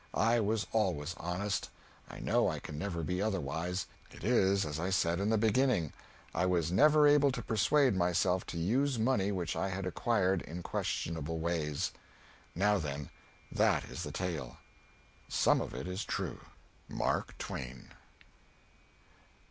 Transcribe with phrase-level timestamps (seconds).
[0.17, 1.69] I was always honest;
[2.09, 3.85] I know I can never be otherwise.
[4.09, 5.93] It is as I said in the beginning
[6.33, 10.63] I was never able to persuade myself to use money which I had acquired in
[10.63, 11.91] questionable ways.
[12.55, 13.11] Now, then,
[13.51, 14.57] that is the tale.
[15.29, 16.39] Some of it is true.
[16.89, 17.89] MARK TWAIN.